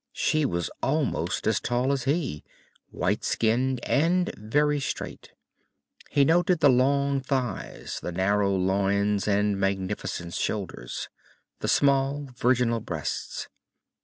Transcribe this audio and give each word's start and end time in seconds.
She 0.13 0.47
was 0.47 0.71
almost 0.81 1.45
as 1.45 1.59
tall 1.59 1.91
as 1.91 2.05
he, 2.05 2.43
white 2.89 3.23
skinned 3.23 3.79
and 3.85 4.33
very 4.35 4.79
straight. 4.79 5.29
He 6.09 6.25
noted 6.25 6.59
the 6.59 6.69
long 6.71 7.21
thighs, 7.21 7.99
the 8.01 8.11
narrow 8.11 8.49
loins 8.49 9.27
and 9.27 9.59
magnificent 9.59 10.33
shoulders, 10.33 11.07
the 11.59 11.67
small 11.67 12.27
virginal 12.35 12.79
breasts. 12.79 13.47